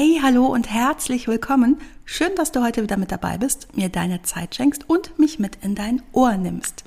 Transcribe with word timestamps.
Hey, 0.00 0.20
hallo 0.22 0.46
und 0.46 0.70
herzlich 0.70 1.26
willkommen. 1.26 1.76
Schön, 2.04 2.30
dass 2.36 2.52
du 2.52 2.62
heute 2.62 2.84
wieder 2.84 2.96
mit 2.96 3.10
dabei 3.10 3.36
bist, 3.36 3.74
mir 3.76 3.88
deine 3.88 4.22
Zeit 4.22 4.54
schenkst 4.54 4.88
und 4.88 5.18
mich 5.18 5.40
mit 5.40 5.58
in 5.60 5.74
dein 5.74 6.02
Ohr 6.12 6.36
nimmst. 6.36 6.84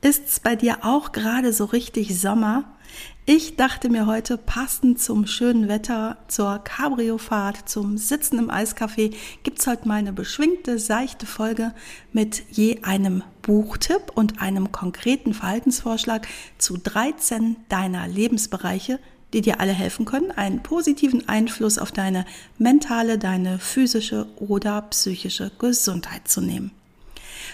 Ist's 0.00 0.40
bei 0.40 0.56
dir 0.56 0.78
auch 0.82 1.12
gerade 1.12 1.52
so 1.52 1.66
richtig 1.66 2.20
Sommer? 2.20 2.64
Ich 3.26 3.54
dachte 3.54 3.90
mir 3.90 4.06
heute, 4.06 4.36
passend 4.36 5.00
zum 5.00 5.28
schönen 5.28 5.68
Wetter, 5.68 6.16
zur 6.26 6.58
Cabrio-Fahrt, 6.58 7.68
zum 7.68 7.96
Sitzen 7.96 8.40
im 8.40 8.50
Eiscafé, 8.50 9.14
gibt's 9.44 9.68
heute 9.68 9.86
mal 9.86 9.94
eine 9.94 10.12
beschwingte, 10.12 10.80
seichte 10.80 11.26
Folge 11.26 11.72
mit 12.12 12.42
je 12.50 12.82
einem 12.82 13.22
Buchtipp 13.42 14.10
und 14.16 14.42
einem 14.42 14.72
konkreten 14.72 15.32
Verhaltensvorschlag 15.32 16.26
zu 16.58 16.76
13 16.76 17.54
deiner 17.68 18.08
Lebensbereiche, 18.08 18.98
die 19.34 19.42
dir 19.42 19.60
alle 19.60 19.72
helfen 19.72 20.06
können, 20.06 20.30
einen 20.30 20.62
positiven 20.62 21.28
Einfluss 21.28 21.78
auf 21.78 21.92
deine 21.92 22.24
mentale, 22.56 23.18
deine 23.18 23.58
physische 23.58 24.26
oder 24.36 24.80
psychische 24.82 25.50
Gesundheit 25.58 26.28
zu 26.28 26.40
nehmen. 26.40 26.70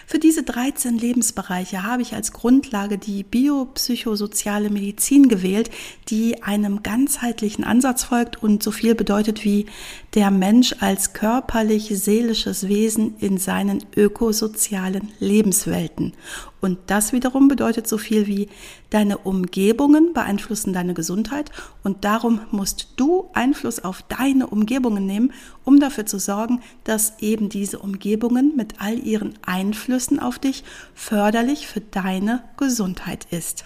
Für 0.06 0.18
diese 0.18 0.42
13 0.42 0.98
Lebensbereiche 0.98 1.82
habe 1.84 2.02
ich 2.02 2.14
als 2.14 2.32
Grundlage 2.32 2.98
die 2.98 3.22
biopsychosoziale 3.22 4.70
Medizin 4.70 5.28
gewählt, 5.28 5.70
die 6.08 6.42
einem 6.42 6.82
ganzheitlichen 6.82 7.64
Ansatz 7.64 8.04
folgt 8.04 8.42
und 8.42 8.62
so 8.62 8.70
viel 8.70 8.94
bedeutet 8.94 9.44
wie 9.44 9.66
der 10.14 10.30
Mensch 10.30 10.74
als 10.80 11.12
körperlich-seelisches 11.12 12.68
Wesen 12.68 13.14
in 13.20 13.38
seinen 13.38 13.84
ökosozialen 13.96 15.12
Lebenswelten. 15.20 16.12
Und 16.60 16.78
das 16.86 17.12
wiederum 17.12 17.48
bedeutet 17.48 17.88
so 17.88 17.96
viel 17.96 18.26
wie 18.26 18.48
deine 18.90 19.18
Umgebungen 19.18 20.12
beeinflussen 20.12 20.72
deine 20.72 20.94
Gesundheit 20.94 21.50
und 21.82 22.04
darum 22.04 22.40
musst 22.50 22.88
du 22.96 23.30
Einfluss 23.32 23.80
auf 23.80 24.02
deine 24.02 24.46
Umgebungen 24.46 25.06
nehmen, 25.06 25.32
um 25.64 25.80
dafür 25.80 26.04
zu 26.06 26.18
sorgen, 26.18 26.60
dass 26.84 27.14
eben 27.20 27.48
diese 27.48 27.78
Umgebungen 27.78 28.56
mit 28.56 28.80
all 28.80 28.98
ihren 28.98 29.34
Einflüssen 29.44 30.20
auf 30.20 30.38
dich 30.38 30.64
förderlich 30.94 31.66
für 31.66 31.80
deine 31.80 32.42
Gesundheit 32.56 33.26
ist. 33.30 33.64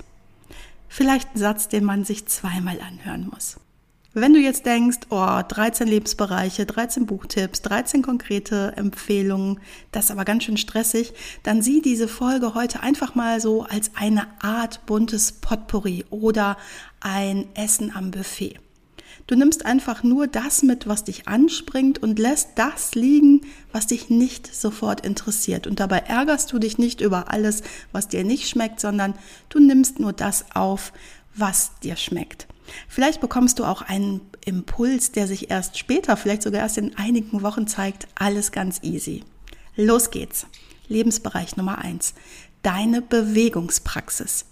Vielleicht 0.88 1.34
ein 1.34 1.38
Satz, 1.38 1.68
den 1.68 1.82
man 1.84 2.04
sich 2.04 2.26
zweimal 2.26 2.78
anhören 2.80 3.28
muss. 3.32 3.56
Wenn 4.16 4.32
du 4.32 4.38
jetzt 4.38 4.64
denkst, 4.64 5.08
oh, 5.10 5.40
13 5.48 5.88
Lebensbereiche, 5.88 6.66
13 6.66 7.04
Buchtipps, 7.04 7.62
13 7.62 8.00
konkrete 8.00 8.72
Empfehlungen, 8.76 9.58
das 9.90 10.04
ist 10.04 10.10
aber 10.12 10.24
ganz 10.24 10.44
schön 10.44 10.56
stressig, 10.56 11.14
dann 11.42 11.62
sieh 11.62 11.82
diese 11.82 12.06
Folge 12.06 12.54
heute 12.54 12.80
einfach 12.80 13.16
mal 13.16 13.40
so 13.40 13.64
als 13.64 13.90
eine 13.96 14.28
Art 14.40 14.86
buntes 14.86 15.32
Potpourri 15.32 16.04
oder 16.10 16.56
ein 17.00 17.48
Essen 17.54 17.90
am 17.92 18.12
Buffet. 18.12 18.60
Du 19.26 19.34
nimmst 19.34 19.66
einfach 19.66 20.04
nur 20.04 20.28
das 20.28 20.62
mit, 20.62 20.86
was 20.86 21.02
dich 21.02 21.26
anspringt 21.26 22.00
und 22.00 22.20
lässt 22.20 22.50
das 22.54 22.94
liegen, 22.94 23.40
was 23.72 23.88
dich 23.88 24.10
nicht 24.10 24.54
sofort 24.54 25.04
interessiert. 25.04 25.66
Und 25.66 25.80
dabei 25.80 25.98
ärgerst 25.98 26.52
du 26.52 26.60
dich 26.60 26.78
nicht 26.78 27.00
über 27.00 27.32
alles, 27.32 27.64
was 27.90 28.06
dir 28.06 28.22
nicht 28.22 28.48
schmeckt, 28.48 28.78
sondern 28.78 29.14
du 29.48 29.58
nimmst 29.58 29.98
nur 29.98 30.12
das 30.12 30.54
auf, 30.54 30.92
was 31.34 31.72
dir 31.80 31.96
schmeckt. 31.96 32.46
Vielleicht 32.88 33.20
bekommst 33.20 33.58
du 33.58 33.64
auch 33.64 33.82
einen 33.82 34.20
Impuls, 34.44 35.12
der 35.12 35.26
sich 35.26 35.50
erst 35.50 35.78
später, 35.78 36.16
vielleicht 36.16 36.42
sogar 36.42 36.60
erst 36.60 36.78
in 36.78 36.96
einigen 36.96 37.42
Wochen 37.42 37.66
zeigt. 37.66 38.08
Alles 38.14 38.52
ganz 38.52 38.80
easy. 38.82 39.22
Los 39.76 40.10
geht's. 40.10 40.46
Lebensbereich 40.88 41.56
Nummer 41.56 41.78
eins: 41.78 42.14
Deine 42.62 43.02
Bewegungspraxis. 43.02 44.46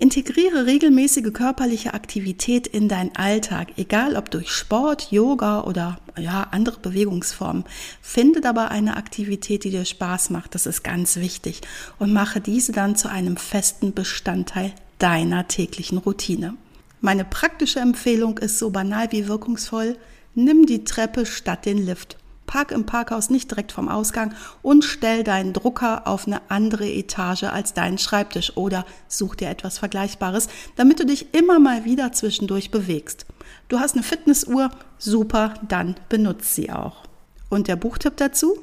Integriere 0.00 0.64
regelmäßige 0.64 1.30
körperliche 1.30 1.92
Aktivität 1.92 2.66
in 2.66 2.88
deinen 2.88 3.14
Alltag, 3.16 3.72
egal 3.76 4.16
ob 4.16 4.30
durch 4.30 4.50
Sport, 4.50 5.12
Yoga 5.12 5.64
oder 5.64 6.00
ja, 6.18 6.48
andere 6.52 6.80
Bewegungsformen. 6.80 7.64
Finde 8.00 8.40
dabei 8.40 8.68
eine 8.68 8.96
Aktivität, 8.96 9.64
die 9.64 9.70
dir 9.70 9.84
Spaß 9.84 10.30
macht. 10.30 10.54
Das 10.54 10.64
ist 10.64 10.82
ganz 10.84 11.16
wichtig. 11.16 11.60
Und 11.98 12.14
mache 12.14 12.40
diese 12.40 12.72
dann 12.72 12.96
zu 12.96 13.10
einem 13.10 13.36
festen 13.36 13.92
Bestandteil 13.92 14.72
deiner 14.98 15.48
täglichen 15.48 15.98
Routine. 15.98 16.54
Meine 17.00 17.24
praktische 17.24 17.80
Empfehlung 17.80 18.36
ist 18.38 18.58
so 18.58 18.70
banal 18.70 19.10
wie 19.10 19.26
wirkungsvoll. 19.26 19.96
Nimm 20.34 20.66
die 20.66 20.84
Treppe 20.84 21.24
statt 21.24 21.64
den 21.64 21.78
Lift. 21.78 22.18
Park 22.46 22.72
im 22.72 22.84
Parkhaus 22.84 23.30
nicht 23.30 23.50
direkt 23.50 23.72
vom 23.72 23.88
Ausgang 23.88 24.34
und 24.60 24.84
stell 24.84 25.22
deinen 25.22 25.52
Drucker 25.52 26.06
auf 26.06 26.26
eine 26.26 26.42
andere 26.50 26.86
Etage 26.86 27.44
als 27.44 27.74
deinen 27.74 27.96
Schreibtisch 27.96 28.56
oder 28.56 28.84
such 29.08 29.36
dir 29.36 29.48
etwas 29.48 29.78
Vergleichbares, 29.78 30.48
damit 30.76 30.98
du 30.98 31.06
dich 31.06 31.32
immer 31.32 31.58
mal 31.60 31.84
wieder 31.84 32.12
zwischendurch 32.12 32.70
bewegst. 32.70 33.24
Du 33.68 33.78
hast 33.78 33.94
eine 33.94 34.02
Fitnessuhr, 34.02 34.70
super, 34.98 35.54
dann 35.68 35.94
benutzt 36.08 36.54
sie 36.54 36.72
auch. 36.72 37.04
Und 37.48 37.68
der 37.68 37.76
Buchtipp 37.76 38.16
dazu? 38.16 38.58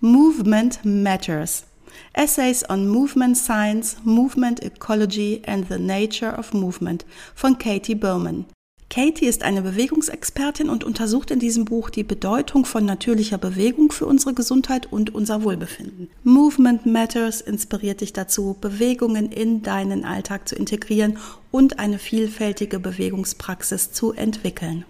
Movement 0.00 0.84
Matters. 0.84 1.64
Essays 2.16 2.62
on 2.70 2.86
Movement 2.86 3.36
Science, 3.36 3.96
Movement 4.04 4.62
Ecology 4.62 5.42
and 5.46 5.66
the 5.68 5.78
Nature 5.78 6.38
of 6.38 6.54
Movement 6.54 7.04
von 7.34 7.58
Katie 7.58 7.96
Bowman. 7.96 8.46
Katie 8.88 9.26
ist 9.26 9.42
eine 9.42 9.62
Bewegungsexpertin 9.62 10.68
und 10.68 10.84
untersucht 10.84 11.32
in 11.32 11.40
diesem 11.40 11.64
Buch 11.64 11.90
die 11.90 12.04
Bedeutung 12.04 12.64
von 12.64 12.84
natürlicher 12.84 13.38
Bewegung 13.38 13.90
für 13.90 14.06
unsere 14.06 14.32
Gesundheit 14.32 14.92
und 14.92 15.12
unser 15.12 15.42
Wohlbefinden. 15.42 16.08
Movement 16.22 16.86
Matters 16.86 17.40
inspiriert 17.40 18.00
dich 18.00 18.12
dazu, 18.12 18.56
Bewegungen 18.60 19.32
in 19.32 19.62
deinen 19.62 20.04
Alltag 20.04 20.46
zu 20.48 20.54
integrieren 20.54 21.18
und 21.50 21.80
eine 21.80 21.98
vielfältige 21.98 22.78
Bewegungspraxis 22.78 23.90
zu 23.90 24.12
entwickeln. 24.12 24.84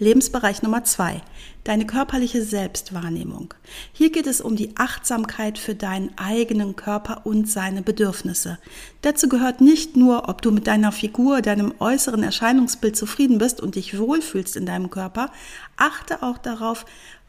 Lebensbereich 0.00 0.62
Nummer 0.62 0.82
zwei, 0.84 1.22
deine 1.68 1.84
körperliche 1.84 2.42
Selbstwahrnehmung. 2.42 3.52
Hier 3.92 4.10
geht 4.10 4.26
es 4.26 4.40
um 4.40 4.56
die 4.56 4.74
Achtsamkeit 4.78 5.58
für 5.58 5.74
deinen 5.74 6.16
eigenen 6.16 6.76
Körper 6.76 7.26
und 7.26 7.46
seine 7.46 7.82
Bedürfnisse. 7.82 8.58
Dazu 9.02 9.28
gehört 9.28 9.60
nicht 9.60 9.94
nur, 9.94 10.30
ob 10.30 10.40
du 10.40 10.50
mit 10.50 10.66
deiner 10.66 10.92
Figur, 10.92 11.42
deinem 11.42 11.74
äußeren 11.78 12.22
Erscheinungsbild 12.22 12.96
zufrieden 12.96 13.36
bist 13.36 13.60
und 13.60 13.74
dich 13.74 13.98
wohlfühlst 13.98 14.56
in 14.56 14.64
deinem 14.64 14.88
Körper, 14.88 15.30
achte 15.76 16.22
auch 16.22 16.38
darauf, 16.38 16.86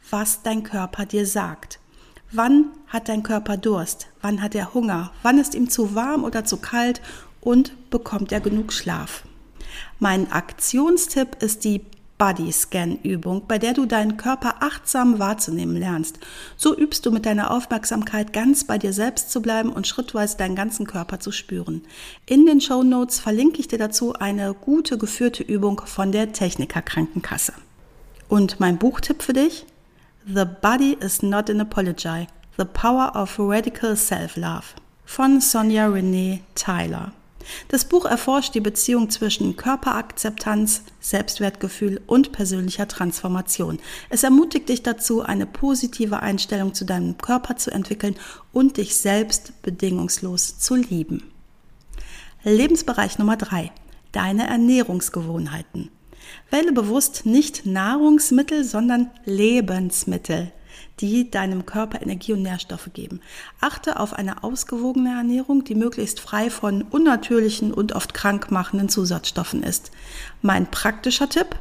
was 0.08 0.42
dein 0.42 0.62
Körper 0.62 1.04
dir 1.04 1.26
sagt. 1.26 1.78
Wann 2.32 2.70
hat 2.86 3.10
dein 3.10 3.22
Körper 3.22 3.58
Durst? 3.58 4.06
Wann 4.22 4.40
hat 4.40 4.54
er 4.54 4.72
Hunger? 4.72 5.12
Wann 5.22 5.38
ist 5.38 5.54
ihm 5.54 5.68
zu 5.68 5.94
warm 5.94 6.24
oder 6.24 6.46
zu 6.46 6.56
kalt? 6.56 7.02
Und 7.42 7.90
bekommt 7.90 8.32
er 8.32 8.40
genug 8.40 8.72
Schlaf? 8.72 9.22
Mein 9.98 10.32
Aktionstipp 10.32 11.42
ist 11.42 11.64
die 11.64 11.82
Body-Scan-Übung, 12.20 13.46
bei 13.48 13.58
der 13.58 13.72
du 13.72 13.86
deinen 13.86 14.18
Körper 14.18 14.56
achtsam 14.60 15.18
wahrzunehmen 15.18 15.74
lernst. 15.74 16.18
So 16.58 16.76
übst 16.76 17.06
du 17.06 17.10
mit 17.10 17.24
deiner 17.24 17.50
Aufmerksamkeit 17.50 18.34
ganz 18.34 18.64
bei 18.64 18.76
dir 18.76 18.92
selbst 18.92 19.30
zu 19.30 19.40
bleiben 19.40 19.72
und 19.72 19.86
schrittweise 19.86 20.36
deinen 20.36 20.54
ganzen 20.54 20.86
Körper 20.86 21.18
zu 21.18 21.32
spüren. 21.32 21.80
In 22.26 22.44
den 22.44 22.60
Show 22.60 22.82
Notes 22.82 23.18
verlinke 23.18 23.58
ich 23.58 23.68
dir 23.68 23.78
dazu 23.78 24.12
eine 24.12 24.52
gute 24.52 24.98
geführte 24.98 25.42
Übung 25.42 25.80
von 25.86 26.12
der 26.12 26.32
Techniker 26.32 26.82
Krankenkasse. 26.82 27.54
Und 28.28 28.60
mein 28.60 28.76
Buchtipp 28.76 29.22
für 29.22 29.32
dich? 29.32 29.64
The 30.26 30.44
Body 30.60 30.98
is 31.00 31.22
Not 31.22 31.48
an 31.48 31.62
Apology. 31.62 32.26
The 32.58 32.66
Power 32.66 33.16
of 33.16 33.36
Radical 33.38 33.96
Self-Love 33.96 34.66
von 35.06 35.40
Sonja 35.40 35.86
Renee 35.86 36.42
Tyler. 36.54 37.12
Das 37.68 37.84
Buch 37.84 38.04
erforscht 38.04 38.54
die 38.54 38.60
Beziehung 38.60 39.10
zwischen 39.10 39.56
Körperakzeptanz, 39.56 40.82
Selbstwertgefühl 41.00 42.00
und 42.06 42.32
persönlicher 42.32 42.88
Transformation. 42.88 43.78
Es 44.08 44.22
ermutigt 44.22 44.68
dich 44.68 44.82
dazu, 44.82 45.22
eine 45.22 45.46
positive 45.46 46.20
Einstellung 46.20 46.74
zu 46.74 46.84
deinem 46.84 47.18
Körper 47.18 47.56
zu 47.56 47.70
entwickeln 47.70 48.16
und 48.52 48.76
dich 48.76 48.96
selbst 48.96 49.62
bedingungslos 49.62 50.58
zu 50.58 50.74
lieben. 50.74 51.24
Lebensbereich 52.44 53.18
Nummer 53.18 53.36
drei: 53.36 53.70
Deine 54.12 54.46
Ernährungsgewohnheiten. 54.48 55.90
Wähle 56.50 56.72
bewusst 56.72 57.26
nicht 57.26 57.66
Nahrungsmittel, 57.66 58.64
sondern 58.64 59.10
Lebensmittel 59.24 60.52
die 61.00 61.30
deinem 61.30 61.66
Körper 61.66 62.02
Energie 62.02 62.32
und 62.32 62.42
Nährstoffe 62.42 62.90
geben. 62.92 63.20
Achte 63.60 63.98
auf 63.98 64.12
eine 64.12 64.44
ausgewogene 64.44 65.10
Ernährung, 65.10 65.64
die 65.64 65.74
möglichst 65.74 66.20
frei 66.20 66.50
von 66.50 66.82
unnatürlichen 66.82 67.72
und 67.72 67.92
oft 67.92 68.14
krankmachenden 68.14 68.88
Zusatzstoffen 68.88 69.62
ist. 69.62 69.90
Mein 70.42 70.70
praktischer 70.70 71.28
Tipp? 71.28 71.56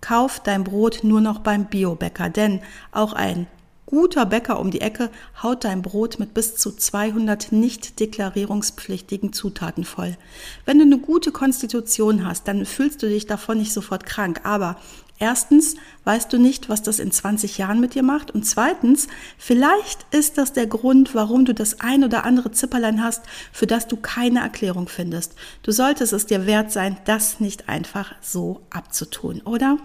Kauf 0.00 0.40
dein 0.40 0.64
Brot 0.64 1.00
nur 1.02 1.20
noch 1.20 1.38
beim 1.38 1.66
Biobäcker, 1.66 2.28
denn 2.28 2.60
auch 2.92 3.14
ein 3.14 3.46
guter 3.86 4.26
Bäcker 4.26 4.58
um 4.60 4.70
die 4.70 4.80
Ecke 4.80 5.10
haut 5.42 5.64
dein 5.64 5.82
Brot 5.82 6.18
mit 6.18 6.34
bis 6.34 6.56
zu 6.56 6.72
200 6.72 7.52
nicht 7.52 8.00
deklarierungspflichtigen 8.00 9.32
Zutaten 9.32 9.84
voll. 9.84 10.16
Wenn 10.64 10.78
du 10.78 10.84
eine 10.84 10.98
gute 10.98 11.32
Konstitution 11.32 12.26
hast, 12.26 12.48
dann 12.48 12.66
fühlst 12.66 13.02
du 13.02 13.08
dich 13.08 13.26
davon 13.26 13.58
nicht 13.58 13.72
sofort 13.72 14.04
krank. 14.04 14.40
Aber 14.44 14.76
erstens 15.18 15.76
weißt 16.04 16.32
du 16.32 16.38
nicht, 16.38 16.68
was 16.68 16.82
das 16.82 16.98
in 16.98 17.10
20 17.10 17.58
Jahren 17.58 17.80
mit 17.80 17.94
dir 17.94 18.02
macht. 18.02 18.30
Und 18.30 18.44
zweitens, 18.44 19.08
vielleicht 19.38 20.06
ist 20.12 20.38
das 20.38 20.52
der 20.52 20.66
Grund, 20.66 21.14
warum 21.14 21.44
du 21.44 21.54
das 21.54 21.80
ein 21.80 22.04
oder 22.04 22.24
andere 22.24 22.52
Zipperlein 22.52 23.02
hast, 23.02 23.22
für 23.52 23.66
das 23.66 23.86
du 23.86 23.96
keine 23.96 24.40
Erklärung 24.40 24.88
findest. 24.88 25.34
Du 25.62 25.72
solltest 25.72 26.12
es 26.12 26.26
dir 26.26 26.46
wert 26.46 26.72
sein, 26.72 26.98
das 27.04 27.40
nicht 27.40 27.68
einfach 27.68 28.14
so 28.20 28.60
abzutun, 28.70 29.40
oder? 29.42 29.78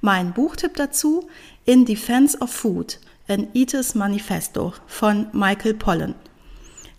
Mein 0.00 0.32
Buchtipp 0.32 0.74
dazu 0.76 1.28
In 1.64 1.84
Defense 1.84 2.38
of 2.38 2.50
Food– 2.50 2.98
An 3.28 3.48
Eaters 3.54 3.94
Manifesto 3.94 4.74
von 4.86 5.28
Michael 5.32 5.74
Pollan. 5.74 6.14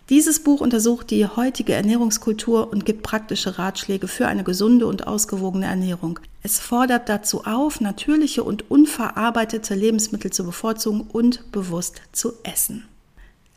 Dieses 0.10 0.42
Buch 0.42 0.62
untersucht 0.62 1.12
die 1.12 1.26
heutige 1.26 1.74
Ernährungskultur 1.74 2.72
und 2.72 2.86
gibt 2.86 3.04
praktische 3.04 3.58
Ratschläge 3.58 4.08
für 4.08 4.28
eine 4.28 4.44
gesunde 4.44 4.88
und 4.88 5.08
ausgewogene 5.08 5.66
Ernährung. 5.66 6.20
Es 6.46 6.60
fordert 6.60 7.08
dazu 7.08 7.46
auf, 7.46 7.80
natürliche 7.80 8.44
und 8.44 8.70
unverarbeitete 8.70 9.76
Lebensmittel 9.76 10.32
zu 10.32 10.44
bevorzugen 10.44 11.02
und 11.02 11.50
bewusst 11.54 12.02
zu 12.12 12.34
essen. 12.44 12.86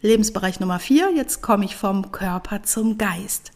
Lebensbereich 0.03 0.61
Nummer 0.61 0.79
vier, 0.79 1.11
jetzt 1.13 1.43
komme 1.43 1.65
ich 1.65 1.75
vom 1.75 2.13
Körper 2.13 2.63
zum 2.63 2.97
Geist. 2.97 3.51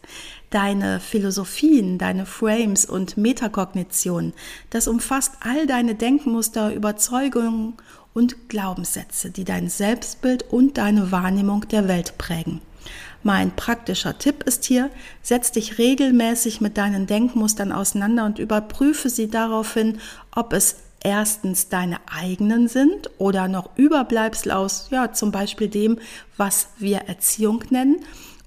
Deine 0.49 0.99
Philosophien, 0.99 1.97
deine 1.97 2.25
Frames 2.25 2.85
und 2.85 3.15
Metakognition, 3.15 4.33
das 4.69 4.89
umfasst 4.89 5.35
all 5.39 5.65
deine 5.65 5.95
Denkmuster, 5.95 6.73
Überzeugungen 6.73 7.75
und 8.13 8.49
Glaubenssätze, 8.49 9.31
die 9.31 9.45
dein 9.45 9.69
Selbstbild 9.69 10.43
und 10.51 10.77
deine 10.77 11.11
Wahrnehmung 11.13 11.69
der 11.69 11.87
Welt 11.87 12.17
prägen. 12.17 12.59
Mein 13.23 13.55
praktischer 13.55 14.17
Tipp 14.17 14.43
ist 14.43 14.65
hier, 14.65 14.89
setz 15.21 15.51
dich 15.51 15.77
regelmäßig 15.77 16.59
mit 16.59 16.77
deinen 16.77 17.05
Denkmustern 17.05 17.71
auseinander 17.71 18.25
und 18.25 18.39
überprüfe 18.39 19.09
sie 19.09 19.29
daraufhin, 19.29 19.99
ob 20.31 20.53
es 20.53 20.77
erstens 21.03 21.69
deine 21.69 21.97
eigenen 22.07 22.67
sind 22.67 23.09
oder 23.17 23.47
noch 23.47 23.69
Überbleibsel 23.75 24.51
aus, 24.51 24.87
ja, 24.91 25.13
zum 25.13 25.31
Beispiel 25.31 25.67
dem, 25.67 25.99
was 26.37 26.69
wir 26.77 26.99
Erziehung 26.99 27.63
nennen. 27.69 27.97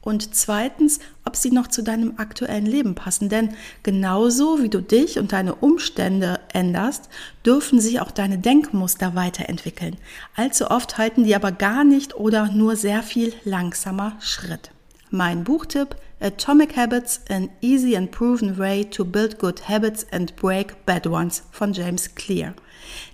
Und 0.00 0.34
zweitens, 0.34 1.00
ob 1.34 1.40
sie 1.40 1.50
noch 1.50 1.66
zu 1.66 1.82
deinem 1.82 2.14
aktuellen 2.18 2.64
Leben 2.64 2.94
passen. 2.94 3.28
Denn 3.28 3.54
genauso 3.82 4.62
wie 4.62 4.68
du 4.68 4.80
dich 4.80 5.18
und 5.18 5.32
deine 5.32 5.56
Umstände 5.56 6.38
änderst, 6.52 7.08
dürfen 7.44 7.80
sich 7.80 8.00
auch 8.00 8.12
deine 8.12 8.38
Denkmuster 8.38 9.16
weiterentwickeln. 9.16 9.96
Allzu 10.36 10.70
oft 10.70 10.96
halten 10.96 11.24
die 11.24 11.34
aber 11.34 11.50
gar 11.50 11.82
nicht 11.82 12.14
oder 12.14 12.52
nur 12.52 12.76
sehr 12.76 13.02
viel 13.02 13.32
langsamer 13.44 14.12
Schritt. 14.20 14.70
Mein 15.10 15.42
Buchtipp 15.42 15.96
Atomic 16.20 16.76
Habits, 16.76 17.20
an 17.28 17.50
easy 17.60 17.96
and 17.96 18.12
proven 18.12 18.56
way 18.56 18.84
to 18.84 19.04
build 19.04 19.38
good 19.40 19.68
habits 19.68 20.06
and 20.12 20.36
break 20.36 20.86
bad 20.86 21.04
ones 21.04 21.42
von 21.50 21.72
James 21.72 22.14
Clear. 22.14 22.54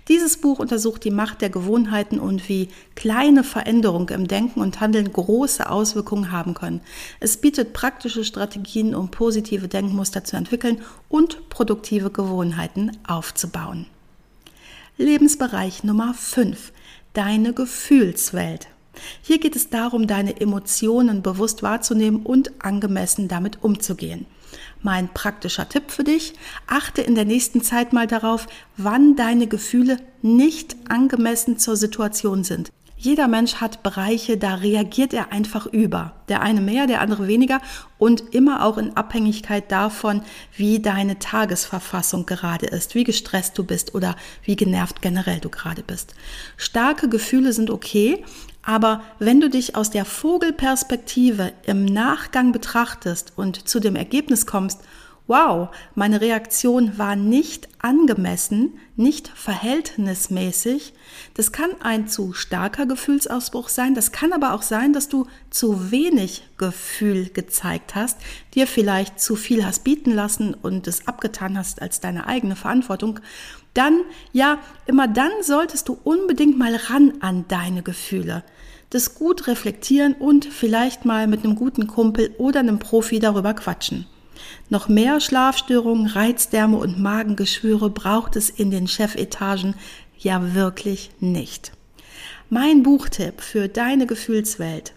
Dieses 0.07 0.37
Buch 0.37 0.59
untersucht 0.59 1.03
die 1.03 1.11
Macht 1.11 1.41
der 1.41 1.49
Gewohnheiten 1.49 2.19
und 2.19 2.47
wie 2.49 2.69
kleine 2.95 3.43
Veränderungen 3.43 4.09
im 4.09 4.27
Denken 4.27 4.61
und 4.61 4.79
Handeln 4.79 5.11
große 5.11 5.69
Auswirkungen 5.69 6.31
haben 6.31 6.53
können. 6.53 6.81
Es 7.19 7.37
bietet 7.37 7.73
praktische 7.73 8.23
Strategien, 8.23 8.95
um 8.95 9.11
positive 9.11 9.67
Denkmuster 9.67 10.23
zu 10.23 10.37
entwickeln 10.37 10.81
und 11.09 11.49
produktive 11.49 12.09
Gewohnheiten 12.09 12.97
aufzubauen. 13.07 13.87
Lebensbereich 14.97 15.83
Nummer 15.83 16.13
5. 16.13 16.71
Deine 17.13 17.53
Gefühlswelt. 17.53 18.67
Hier 19.21 19.39
geht 19.39 19.55
es 19.55 19.69
darum, 19.69 20.07
deine 20.07 20.39
Emotionen 20.39 21.21
bewusst 21.21 21.63
wahrzunehmen 21.63 22.23
und 22.23 22.63
angemessen 22.63 23.27
damit 23.27 23.63
umzugehen. 23.63 24.25
Mein 24.81 25.13
praktischer 25.13 25.67
Tipp 25.69 25.91
für 25.91 26.03
dich, 26.03 26.33
achte 26.67 27.01
in 27.01 27.15
der 27.15 27.25
nächsten 27.25 27.61
Zeit 27.61 27.93
mal 27.93 28.07
darauf, 28.07 28.47
wann 28.77 29.15
deine 29.15 29.47
Gefühle 29.47 29.97
nicht 30.21 30.75
angemessen 30.89 31.57
zur 31.57 31.75
Situation 31.75 32.43
sind. 32.43 32.71
Jeder 33.03 33.27
Mensch 33.27 33.55
hat 33.55 33.81
Bereiche, 33.81 34.37
da 34.37 34.53
reagiert 34.53 35.11
er 35.11 35.31
einfach 35.31 35.65
über. 35.65 36.13
Der 36.29 36.43
eine 36.43 36.61
mehr, 36.61 36.85
der 36.85 37.01
andere 37.01 37.27
weniger 37.27 37.59
und 37.97 38.35
immer 38.35 38.63
auch 38.63 38.77
in 38.77 38.95
Abhängigkeit 38.95 39.71
davon, 39.71 40.21
wie 40.55 40.79
deine 40.79 41.17
Tagesverfassung 41.17 42.27
gerade 42.27 42.67
ist, 42.67 42.93
wie 42.93 43.03
gestresst 43.03 43.57
du 43.57 43.63
bist 43.63 43.95
oder 43.95 44.15
wie 44.43 44.55
genervt 44.55 45.01
generell 45.01 45.39
du 45.39 45.49
gerade 45.49 45.81
bist. 45.81 46.13
Starke 46.57 47.09
Gefühle 47.09 47.53
sind 47.53 47.71
okay, 47.71 48.23
aber 48.61 49.01
wenn 49.17 49.41
du 49.41 49.49
dich 49.49 49.75
aus 49.75 49.89
der 49.89 50.05
Vogelperspektive 50.05 51.53
im 51.65 51.85
Nachgang 51.85 52.51
betrachtest 52.51 53.33
und 53.35 53.67
zu 53.67 53.79
dem 53.79 53.95
Ergebnis 53.95 54.45
kommst, 54.45 54.79
wow, 55.27 55.69
meine 55.95 56.19
Reaktion 56.19 56.97
war 56.97 57.15
nicht 57.15 57.69
angemessen, 57.79 58.73
nicht 58.95 59.29
verhältnismäßig, 59.29 60.93
das 61.35 61.51
kann 61.51 61.69
ein 61.81 62.07
zu 62.07 62.33
starker 62.33 62.85
Gefühlsausbruch 62.85 63.69
sein, 63.69 63.95
das 63.95 64.11
kann 64.11 64.33
aber 64.33 64.53
auch 64.53 64.61
sein, 64.61 64.93
dass 64.93 65.07
du 65.07 65.27
zu 65.49 65.91
wenig 65.91 66.43
Gefühl 66.57 67.29
gezeigt 67.29 67.95
hast, 67.95 68.17
dir 68.53 68.67
vielleicht 68.67 69.19
zu 69.19 69.35
viel 69.35 69.65
hast 69.65 69.83
bieten 69.83 70.11
lassen 70.11 70.53
und 70.53 70.87
es 70.87 71.07
abgetan 71.07 71.57
hast 71.57 71.81
als 71.81 72.01
deine 72.01 72.27
eigene 72.27 72.55
Verantwortung 72.55 73.19
dann, 73.73 74.01
ja, 74.33 74.59
immer 74.85 75.07
dann 75.07 75.31
solltest 75.41 75.87
du 75.87 75.97
unbedingt 76.03 76.57
mal 76.57 76.75
ran 76.75 77.13
an 77.21 77.45
deine 77.47 77.83
Gefühle. 77.83 78.43
Das 78.89 79.15
gut 79.15 79.47
reflektieren 79.47 80.13
und 80.13 80.43
vielleicht 80.45 81.05
mal 81.05 81.27
mit 81.27 81.45
einem 81.45 81.55
guten 81.55 81.87
Kumpel 81.87 82.35
oder 82.37 82.59
einem 82.59 82.79
Profi 82.79 83.19
darüber 83.19 83.53
quatschen. 83.53 84.05
Noch 84.69 84.87
mehr 84.87 85.19
Schlafstörungen, 85.19 86.07
Reizdärme 86.07 86.77
und 86.77 86.99
Magengeschwüre 86.99 87.89
braucht 87.89 88.35
es 88.35 88.49
in 88.49 88.71
den 88.71 88.87
Chefetagen 88.87 89.75
ja 90.17 90.53
wirklich 90.53 91.11
nicht. 91.19 91.71
Mein 92.49 92.83
Buchtipp 92.83 93.41
für 93.41 93.69
deine 93.69 94.05
Gefühlswelt. 94.05 94.93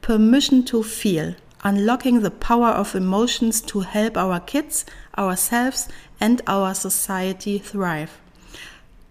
Permission 0.00 0.64
to 0.64 0.82
Feel. 0.82 1.36
Unlocking 1.64 2.22
the 2.22 2.30
Power 2.30 2.78
of 2.78 2.94
Emotions 2.94 3.62
to 3.62 3.82
Help 3.82 4.16
Our 4.16 4.40
Kids, 4.40 4.84
Ourselves 5.16 5.88
and 6.18 6.48
Our 6.48 6.74
Society 6.74 7.60
Thrive. 7.60 8.21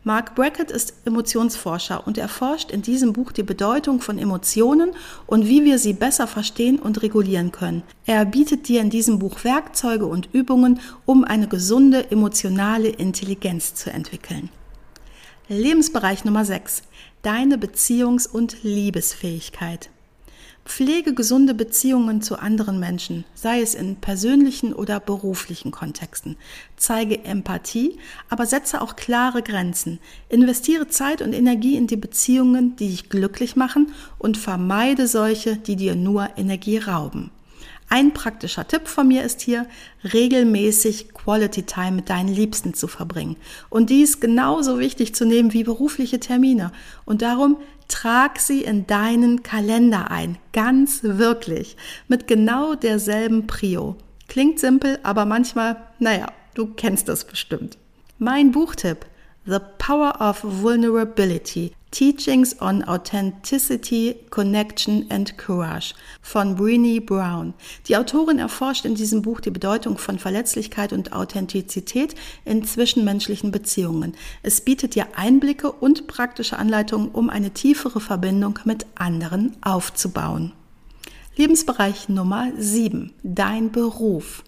Mark 0.03 0.33
Brackett 0.33 0.71
ist 0.71 0.95
Emotionsforscher 1.05 2.07
und 2.07 2.17
erforscht 2.17 2.71
in 2.71 2.81
diesem 2.81 3.13
Buch 3.13 3.31
die 3.31 3.43
Bedeutung 3.43 4.01
von 4.01 4.17
Emotionen 4.17 4.93
und 5.27 5.45
wie 5.45 5.63
wir 5.63 5.77
sie 5.77 5.93
besser 5.93 6.25
verstehen 6.25 6.79
und 6.79 7.03
regulieren 7.03 7.51
können. 7.51 7.83
Er 8.07 8.25
bietet 8.25 8.67
dir 8.67 8.81
in 8.81 8.89
diesem 8.89 9.19
Buch 9.19 9.43
Werkzeuge 9.43 10.07
und 10.07 10.29
Übungen, 10.33 10.79
um 11.05 11.23
eine 11.23 11.47
gesunde 11.47 12.09
emotionale 12.09 12.89
Intelligenz 12.89 13.75
zu 13.75 13.91
entwickeln. 13.91 14.49
Lebensbereich 15.47 16.25
Nummer 16.25 16.45
6. 16.45 16.81
Deine 17.21 17.57
Beziehungs- 17.57 18.27
und 18.27 18.63
Liebesfähigkeit. 18.63 19.91
Pflege 20.65 21.13
gesunde 21.13 21.53
Beziehungen 21.53 22.21
zu 22.21 22.37
anderen 22.37 22.79
Menschen, 22.79 23.25
sei 23.33 23.61
es 23.61 23.73
in 23.73 23.95
persönlichen 23.95 24.73
oder 24.73 24.99
beruflichen 24.99 25.71
Kontexten. 25.71 26.37
Zeige 26.77 27.23
Empathie, 27.23 27.97
aber 28.29 28.45
setze 28.45 28.81
auch 28.81 28.95
klare 28.95 29.41
Grenzen. 29.41 29.99
Investiere 30.29 30.87
Zeit 30.87 31.21
und 31.21 31.33
Energie 31.33 31.75
in 31.75 31.87
die 31.87 31.97
Beziehungen, 31.97 32.75
die 32.75 32.89
dich 32.89 33.09
glücklich 33.09 33.55
machen 33.55 33.91
und 34.19 34.37
vermeide 34.37 35.07
solche, 35.07 35.57
die 35.57 35.75
dir 35.75 35.95
nur 35.95 36.29
Energie 36.37 36.77
rauben. 36.77 37.31
Ein 37.91 38.13
praktischer 38.13 38.65
Tipp 38.65 38.87
von 38.87 39.09
mir 39.09 39.21
ist 39.21 39.41
hier, 39.41 39.67
regelmäßig 40.13 41.13
Quality 41.13 41.63
Time 41.63 41.91
mit 41.91 42.09
deinen 42.09 42.33
Liebsten 42.33 42.73
zu 42.73 42.87
verbringen. 42.87 43.35
Und 43.69 43.89
dies 43.89 44.21
genauso 44.21 44.79
wichtig 44.79 45.13
zu 45.13 45.25
nehmen 45.25 45.51
wie 45.51 45.65
berufliche 45.65 46.21
Termine. 46.21 46.71
Und 47.03 47.21
darum 47.21 47.57
trag 47.89 48.39
sie 48.39 48.61
in 48.63 48.87
deinen 48.87 49.43
Kalender 49.43 50.09
ein. 50.09 50.37
Ganz 50.53 51.01
wirklich. 51.03 51.75
Mit 52.07 52.29
genau 52.29 52.75
derselben 52.75 53.45
Prio. 53.45 53.97
Klingt 54.29 54.61
simpel, 54.61 54.97
aber 55.03 55.25
manchmal, 55.25 55.75
naja, 55.99 56.27
du 56.53 56.67
kennst 56.67 57.09
das 57.09 57.25
bestimmt. 57.25 57.77
Mein 58.19 58.53
Buchtipp. 58.53 59.05
The 59.45 59.59
Power 59.79 60.15
of 60.21 60.39
Vulnerability 60.43 61.73
Teachings 61.91 62.61
on 62.61 62.87
Authenticity, 62.87 64.15
Connection 64.29 65.05
and 65.09 65.37
Courage 65.37 65.93
von 66.21 66.55
Brené 66.55 67.05
Brown. 67.05 67.53
Die 67.87 67.97
Autorin 67.97 68.39
erforscht 68.39 68.85
in 68.85 68.95
diesem 68.95 69.21
Buch 69.21 69.41
die 69.41 69.51
Bedeutung 69.51 69.97
von 69.97 70.17
Verletzlichkeit 70.17 70.93
und 70.93 71.11
Authentizität 71.11 72.15
in 72.45 72.63
zwischenmenschlichen 72.63 73.51
Beziehungen. 73.51 74.15
Es 74.41 74.61
bietet 74.61 74.95
dir 74.95 75.07
Einblicke 75.17 75.69
und 75.69 76.07
praktische 76.07 76.57
Anleitungen, 76.57 77.09
um 77.09 77.29
eine 77.29 77.51
tiefere 77.51 77.99
Verbindung 77.99 78.59
mit 78.63 78.85
anderen 78.95 79.57
aufzubauen. 79.61 80.53
Lebensbereich 81.35 82.07
Nummer 82.07 82.51
7. 82.57 83.13
Dein 83.23 83.71
Beruf. 83.71 84.43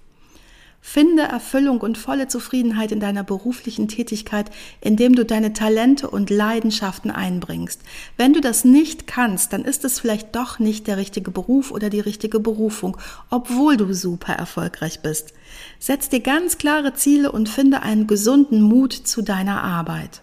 Finde 0.85 1.23
Erfüllung 1.23 1.79
und 1.79 1.97
volle 1.97 2.27
Zufriedenheit 2.27 2.91
in 2.91 2.99
deiner 2.99 3.23
beruflichen 3.23 3.87
Tätigkeit, 3.87 4.51
indem 4.81 5.15
du 5.15 5.23
deine 5.23 5.53
Talente 5.53 6.09
und 6.09 6.29
Leidenschaften 6.29 7.09
einbringst. 7.09 7.79
Wenn 8.17 8.33
du 8.33 8.41
das 8.41 8.65
nicht 8.65 9.07
kannst, 9.07 9.53
dann 9.53 9.63
ist 9.63 9.85
es 9.85 10.01
vielleicht 10.01 10.35
doch 10.35 10.59
nicht 10.59 10.85
der 10.87 10.97
richtige 10.97 11.31
Beruf 11.31 11.71
oder 11.71 11.89
die 11.89 12.01
richtige 12.01 12.41
Berufung, 12.41 12.97
obwohl 13.29 13.77
du 13.77 13.93
super 13.93 14.33
erfolgreich 14.33 14.99
bist. 15.01 15.33
Setz 15.79 16.09
dir 16.09 16.19
ganz 16.19 16.57
klare 16.57 16.93
Ziele 16.93 17.31
und 17.31 17.47
finde 17.47 17.81
einen 17.81 18.05
gesunden 18.05 18.61
Mut 18.61 18.91
zu 18.91 19.21
deiner 19.21 19.63
Arbeit. 19.63 20.21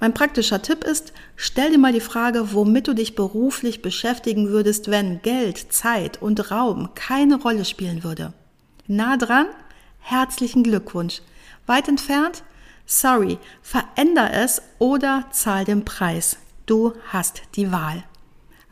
Mein 0.00 0.12
praktischer 0.12 0.60
Tipp 0.60 0.82
ist, 0.82 1.12
stell 1.36 1.70
dir 1.70 1.78
mal 1.78 1.92
die 1.92 2.00
Frage, 2.00 2.52
womit 2.52 2.88
du 2.88 2.94
dich 2.94 3.14
beruflich 3.14 3.80
beschäftigen 3.80 4.48
würdest, 4.48 4.90
wenn 4.90 5.22
Geld, 5.22 5.72
Zeit 5.72 6.20
und 6.20 6.50
Raum 6.50 6.90
keine 6.96 7.36
Rolle 7.40 7.64
spielen 7.64 8.02
würde. 8.02 8.32
Nah 8.88 9.16
dran? 9.16 9.46
Herzlichen 10.04 10.62
Glückwunsch. 10.62 11.22
Weit 11.66 11.88
entfernt? 11.88 12.44
Sorry, 12.86 13.38
veränder 13.62 14.32
es 14.32 14.62
oder 14.78 15.24
zahl 15.30 15.64
den 15.64 15.84
Preis. 15.84 16.36
Du 16.66 16.92
hast 17.08 17.42
die 17.56 17.72
Wahl. 17.72 18.04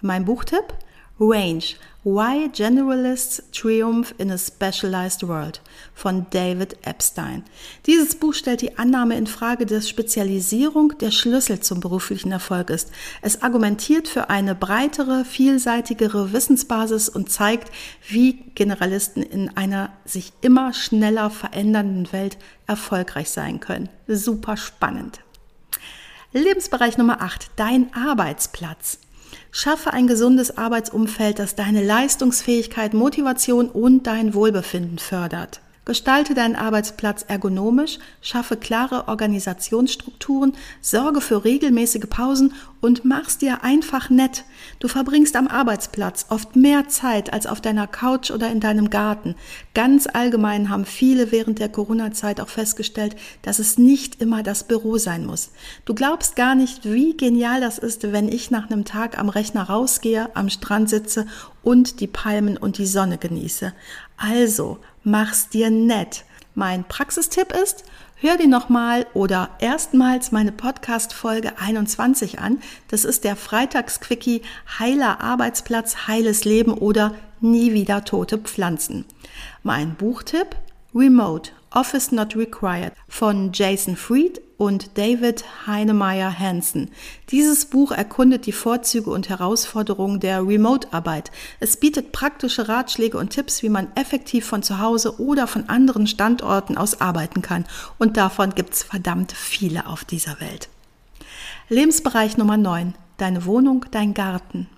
Mein 0.02 0.26
Buchtipp? 0.26 0.74
Range. 1.23 1.76
Why 2.05 2.49
Generalists 2.49 3.45
Triumph 3.52 4.12
in 4.19 4.33
a 4.33 4.37
Specialized 4.37 5.29
World 5.29 5.61
von 5.95 6.26
David 6.31 6.76
Epstein. 6.85 7.45
Dieses 7.87 8.17
Buch 8.17 8.35
stellt 8.35 8.61
die 8.61 8.76
Annahme 8.76 9.17
in 9.17 9.29
Frage, 9.29 9.64
dass 9.64 9.88
Spezialisierung 9.88 10.99
der 10.99 11.12
Schlüssel 11.12 11.61
zum 11.61 11.79
beruflichen 11.79 12.33
Erfolg 12.33 12.71
ist. 12.71 12.91
Es 13.21 13.43
argumentiert 13.43 14.09
für 14.09 14.31
eine 14.31 14.57
breitere, 14.57 15.25
vielseitigere 15.25 16.33
Wissensbasis 16.33 17.09
und 17.09 17.31
zeigt, 17.31 17.71
wie 18.09 18.33
Generalisten 18.57 19.23
in 19.23 19.57
einer 19.57 19.93
sich 20.05 20.33
immer 20.41 20.75
schneller 20.75 21.31
verändernden 21.31 22.12
Welt 22.12 22.37
erfolgreich 22.67 23.31
sein 23.31 23.61
können. 23.61 23.88
Super 24.09 24.57
spannend. 24.57 25.21
Lebensbereich 26.33 26.99
Nummer 26.99 27.23
8, 27.23 27.52
dein 27.55 27.95
Arbeitsplatz. 27.95 28.99
Schaffe 29.54 29.92
ein 29.92 30.06
gesundes 30.06 30.56
Arbeitsumfeld, 30.56 31.38
das 31.38 31.54
deine 31.54 31.85
Leistungsfähigkeit, 31.85 32.94
Motivation 32.94 33.68
und 33.68 34.06
dein 34.06 34.32
Wohlbefinden 34.32 34.99
fördert. 34.99 35.61
Gestalte 35.84 36.34
deinen 36.34 36.54
Arbeitsplatz 36.54 37.24
ergonomisch, 37.26 37.98
schaffe 38.20 38.56
klare 38.56 39.08
Organisationsstrukturen, 39.08 40.52
sorge 40.80 41.20
für 41.20 41.44
regelmäßige 41.44 42.08
Pausen 42.08 42.54
und 42.80 43.04
mach's 43.04 43.38
dir 43.38 43.64
einfach 43.64 44.08
nett. 44.08 44.44
Du 44.78 44.86
verbringst 44.86 45.34
am 45.34 45.48
Arbeitsplatz 45.48 46.26
oft 46.28 46.54
mehr 46.54 46.88
Zeit 46.88 47.32
als 47.32 47.48
auf 47.48 47.60
deiner 47.60 47.88
Couch 47.88 48.30
oder 48.30 48.48
in 48.50 48.60
deinem 48.60 48.90
Garten. 48.90 49.34
Ganz 49.74 50.06
allgemein 50.06 50.68
haben 50.68 50.84
viele 50.84 51.32
während 51.32 51.58
der 51.58 51.68
Corona-Zeit 51.68 52.40
auch 52.40 52.48
festgestellt, 52.48 53.16
dass 53.42 53.58
es 53.58 53.76
nicht 53.76 54.20
immer 54.22 54.44
das 54.44 54.64
Büro 54.64 54.98
sein 54.98 55.26
muss. 55.26 55.50
Du 55.84 55.94
glaubst 55.94 56.36
gar 56.36 56.54
nicht, 56.54 56.84
wie 56.84 57.16
genial 57.16 57.60
das 57.60 57.78
ist, 57.78 58.12
wenn 58.12 58.28
ich 58.28 58.52
nach 58.52 58.70
einem 58.70 58.84
Tag 58.84 59.18
am 59.18 59.28
Rechner 59.28 59.64
rausgehe, 59.64 60.30
am 60.36 60.48
Strand 60.48 60.90
sitze 60.90 61.26
und 61.62 62.00
die 62.00 62.08
Palmen 62.08 62.56
und 62.56 62.78
die 62.78 62.86
Sonne 62.86 63.18
genieße. 63.18 63.72
Also, 64.23 64.79
mach's 65.02 65.49
dir 65.49 65.69
nett. 65.69 66.25
Mein 66.55 66.85
Praxistipp 66.85 67.50
ist, 67.50 67.83
hör 68.14 68.37
dir 68.37 68.47
nochmal 68.47 69.05
oder 69.14 69.50
erstmals 69.59 70.31
meine 70.31 70.52
Podcast-Folge 70.52 71.59
21 71.59 72.38
an. 72.38 72.61
Das 72.87 73.05
ist 73.05 73.25
der 73.25 73.35
Freitagsquickie 73.35 74.43
Heiler 74.79 75.21
Arbeitsplatz, 75.21 76.07
heiles 76.07 76.45
Leben 76.45 76.73
oder 76.73 77.17
nie 77.41 77.73
wieder 77.73 78.05
tote 78.05 78.38
Pflanzen. 78.38 79.07
Mein 79.64 79.97
Buchtipp 79.97 80.55
Remote 80.95 81.50
Office 81.73 82.12
Not 82.12 82.37
Required 82.37 82.93
von 83.09 83.50
Jason 83.52 83.97
Fried 83.97 84.41
und 84.62 84.97
David 84.97 85.45
Heinemeier 85.66 86.38
Hansen. 86.38 86.92
Dieses 87.31 87.64
Buch 87.64 87.90
erkundet 87.90 88.47
die 88.47 88.52
Vorzüge 88.52 89.11
und 89.11 89.28
Herausforderungen 89.28 90.21
der 90.21 90.47
Remote-Arbeit. 90.47 91.33
Es 91.59 91.76
bietet 91.76 92.12
praktische 92.12 92.69
Ratschläge 92.69 93.19
und 93.19 93.31
Tipps, 93.31 93.64
wie 93.64 93.69
man 93.69 93.88
effektiv 93.97 94.47
von 94.47 94.62
zu 94.62 94.78
Hause 94.78 95.21
oder 95.21 95.49
von 95.49 95.69
anderen 95.69 96.07
Standorten 96.07 96.78
aus 96.78 97.00
arbeiten 97.00 97.42
kann. 97.42 97.64
Und 97.99 98.16
davon 98.16 98.54
gibt's 98.54 98.85
verdammt 98.85 99.33
viele 99.33 99.88
auf 99.88 100.04
dieser 100.04 100.40
Welt. 100.40 100.69
Lebensbereich 101.69 102.37
Nummer 102.37 102.57
9. 102.57 102.95
Deine 103.16 103.45
Wohnung, 103.45 103.85
dein 103.90 104.14
Garten. 104.14 104.69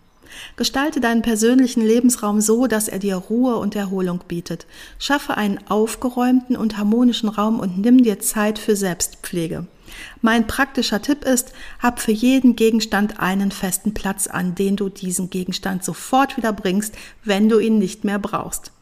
Gestalte 0.57 1.01
deinen 1.03 1.21
persönlichen 1.21 1.83
Lebensraum 1.83 2.41
so, 2.41 2.67
dass 2.67 2.89
er 2.89 3.01
dir 3.01 3.17
Ruhe 3.17 3.57
und 3.57 3.77
Erholung 3.77 4.21
bietet. 4.27 4.65
Schaffe 4.99 5.37
einen 5.37 5.61
aufgeräumten 5.69 6.57
und 6.57 6.79
harmonischen 6.79 7.29
Raum 7.29 7.61
und 7.61 7.77
nimm 7.77 8.03
dir 8.03 8.19
Zeit 8.19 8.59
für 8.59 8.77
Selbstpflege. 8.77 9.67
Mein 10.21 10.47
praktischer 10.47 11.03
Tipp 11.03 11.25
ist, 11.25 11.53
hab 11.79 12.01
für 12.01 12.13
jeden 12.13 12.57
Gegenstand 12.57 13.21
einen 13.21 13.51
festen 13.51 13.95
Platz, 13.95 14.27
an 14.27 14.55
den 14.55 14.77
du 14.77 14.89
diesen 14.89 15.31
Gegenstand 15.31 15.85
sofort 15.85 16.37
wieder 16.37 16.53
bringst, 16.53 16.95
wenn 17.25 17.49
du 17.49 17.59
ihn 17.59 17.79
nicht 17.79 18.05
mehr 18.05 18.19
brauchst. 18.19 18.73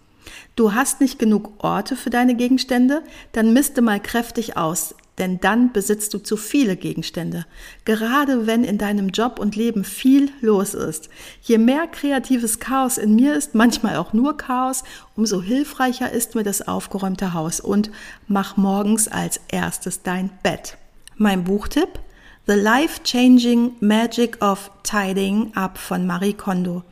Du 0.57 0.75
hast 0.75 1.00
nicht 1.00 1.19
genug 1.19 1.52
Orte 1.59 1.97
für 1.97 2.11
deine 2.11 2.35
Gegenstände? 2.35 3.02
Dann 3.33 3.52
misste 3.52 3.83
mal 3.83 4.00
kräftig 4.00 4.57
aus 4.57 4.95
denn 5.19 5.40
dann 5.40 5.73
besitzt 5.73 6.14
du 6.14 6.19
zu 6.19 6.37
viele 6.37 6.76
Gegenstände. 6.76 7.45
Gerade 7.85 8.47
wenn 8.47 8.64
in 8.64 8.78
deinem 8.78 9.11
Job 9.11 9.38
und 9.38 9.57
Leben 9.57 9.85
viel 9.85 10.31
los 10.40 10.75
ist. 10.75 11.11
Je 11.42 11.59
mehr 11.59 11.87
kreatives 11.87 12.61
Chaos 12.61 12.99
in 12.99 13.14
mir 13.14 13.35
ist, 13.35 13.54
manchmal 13.54 13.97
auch 13.97 14.12
nur 14.12 14.37
Chaos, 14.37 14.85
umso 15.14 15.42
hilfreicher 15.42 16.11
ist 16.11 16.35
mir 16.35 16.45
das 16.45 16.66
aufgeräumte 16.66 17.35
Haus 17.35 17.61
und 17.61 17.90
mach 18.26 18.57
morgens 18.57 19.09
als 19.09 19.40
erstes 19.49 20.02
dein 20.02 20.31
Bett. 20.42 20.78
Mein 21.16 21.45
Buchtipp? 21.45 21.99
The 22.47 22.54
Life-Changing 22.54 23.76
Magic 23.81 24.42
of 24.42 24.71
Tidying 24.83 25.52
Up 25.54 25.78
von 25.78 26.07
Marie 26.07 26.33
Kondo. 26.33 26.83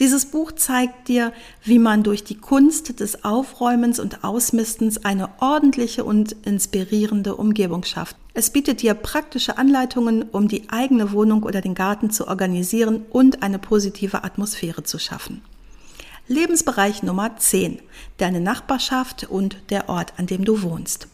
Dieses 0.00 0.26
Buch 0.26 0.52
zeigt 0.52 1.08
dir, 1.08 1.32
wie 1.64 1.78
man 1.78 2.02
durch 2.02 2.24
die 2.24 2.34
Kunst 2.34 3.00
des 3.00 3.24
Aufräumens 3.24 4.00
und 4.00 4.24
Ausmistens 4.24 5.04
eine 5.04 5.30
ordentliche 5.40 6.04
und 6.04 6.32
inspirierende 6.44 7.36
Umgebung 7.36 7.84
schafft. 7.84 8.16
Es 8.34 8.50
bietet 8.50 8.82
dir 8.82 8.94
praktische 8.94 9.56
Anleitungen, 9.56 10.24
um 10.24 10.48
die 10.48 10.68
eigene 10.70 11.12
Wohnung 11.12 11.44
oder 11.44 11.60
den 11.60 11.74
Garten 11.74 12.10
zu 12.10 12.26
organisieren 12.26 13.06
und 13.10 13.42
eine 13.42 13.60
positive 13.60 14.24
Atmosphäre 14.24 14.82
zu 14.82 14.98
schaffen. 14.98 15.40
Lebensbereich 16.26 17.02
Nummer 17.04 17.36
10. 17.36 17.78
Deine 18.18 18.40
Nachbarschaft 18.40 19.28
und 19.30 19.56
der 19.70 19.88
Ort, 19.88 20.14
an 20.18 20.26
dem 20.26 20.44
du 20.44 20.62
wohnst. 20.62 21.08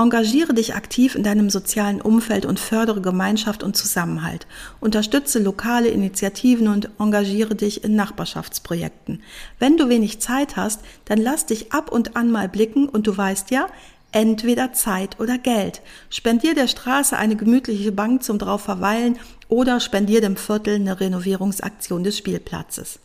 Engagiere 0.00 0.54
dich 0.54 0.74
aktiv 0.74 1.14
in 1.14 1.22
deinem 1.24 1.50
sozialen 1.50 2.00
Umfeld 2.00 2.46
und 2.46 2.58
fördere 2.58 3.02
Gemeinschaft 3.02 3.62
und 3.62 3.76
Zusammenhalt. 3.76 4.46
Unterstütze 4.80 5.38
lokale 5.40 5.88
Initiativen 5.88 6.68
und 6.68 6.88
engagiere 6.98 7.54
dich 7.54 7.84
in 7.84 7.96
Nachbarschaftsprojekten. 7.96 9.22
Wenn 9.58 9.76
du 9.76 9.90
wenig 9.90 10.18
Zeit 10.18 10.56
hast, 10.56 10.80
dann 11.04 11.18
lass 11.18 11.44
dich 11.44 11.74
ab 11.74 11.92
und 11.92 12.16
an 12.16 12.30
mal 12.30 12.48
blicken 12.48 12.88
und 12.88 13.08
du 13.08 13.14
weißt 13.14 13.50
ja, 13.50 13.66
entweder 14.10 14.72
Zeit 14.72 15.20
oder 15.20 15.36
Geld. 15.36 15.82
Spendier 16.08 16.54
der 16.54 16.68
Straße 16.68 17.14
eine 17.18 17.36
gemütliche 17.36 17.92
Bank 17.92 18.22
zum 18.22 18.38
drauf 18.38 18.62
verweilen 18.62 19.18
oder 19.48 19.80
spendier 19.80 20.22
dem 20.22 20.38
Viertel 20.38 20.76
eine 20.76 20.98
Renovierungsaktion 20.98 22.04
des 22.04 22.16
Spielplatzes 22.16 23.00